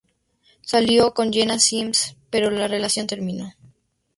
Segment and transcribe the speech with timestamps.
[0.63, 3.53] Salió con Jena Sims, pero la relación terminó.